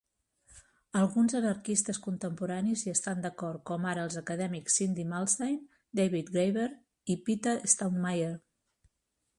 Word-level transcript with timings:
Alguns 1.01 1.35
anarquistes 1.39 1.99
contemporanis 2.05 2.85
hi 2.87 2.93
estan 2.93 3.21
d'acord, 3.25 3.63
com 3.71 3.85
ara 3.91 4.07
els 4.09 4.17
acadèmics 4.23 4.79
Cindy 4.81 5.07
Milstein, 5.13 5.61
David 6.01 6.35
Graeber 6.37 6.69
i 7.17 7.21
Peter 7.29 7.57
Staudenmeier. 7.75 8.35